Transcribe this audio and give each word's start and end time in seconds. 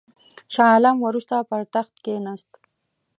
شاه 0.53 0.69
عالم 0.73 0.97
وروسته 1.01 1.35
پر 1.49 1.61
تخت 1.73 1.93
کښېنست. 2.03 2.49